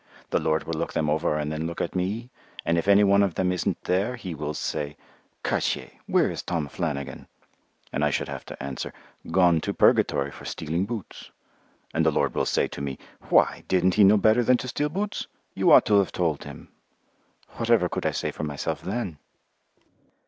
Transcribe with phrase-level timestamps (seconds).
[0.31, 2.31] The Lord will look them over and then look at me,
[2.65, 4.97] and if any one of them isn't there he will say,
[5.43, 7.27] 'Cartier, where is Tom Flannigan?'
[7.93, 8.91] And I should have to answer,
[9.29, 11.29] 'Gone to Purgatory for stealing boots.'
[11.93, 12.97] And the Lord will say to me,
[13.29, 15.27] 'Why, didn't he know better than to steal boots?
[15.53, 16.69] You ought to have told him.'
[17.57, 19.19] Whatever could I say for myself then?"